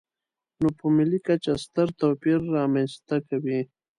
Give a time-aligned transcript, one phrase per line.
[0.61, 3.59] نو په ملي کچه ستر توپیر رامنځته کوي.